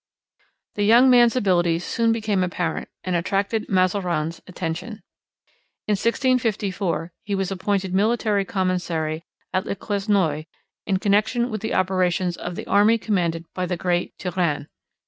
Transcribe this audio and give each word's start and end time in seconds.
The 0.73 0.83
young 0.83 1.11
man's 1.11 1.35
abilities 1.35 1.83
soon 1.85 2.11
became 2.11 2.43
apparent 2.43 2.89
and 3.03 3.15
attracted 3.15 3.69
Mazarin's 3.69 4.41
attention. 4.47 5.03
In 5.87 5.91
1654 5.91 7.13
he 7.21 7.35
was 7.35 7.51
appointed 7.51 7.93
military 7.93 8.43
commissary 8.43 9.23
at 9.53 9.67
Le 9.67 9.75
Quesnoy 9.75 10.47
in 10.87 10.97
connection 10.97 11.51
with 11.51 11.61
the 11.61 11.75
operations 11.75 12.35
of 12.35 12.55
the 12.55 12.65
army 12.65 12.97
commanded 12.97 13.45
by 13.53 13.67
the 13.67 13.77
great 13.77 14.17
Turenne. 14.17 14.69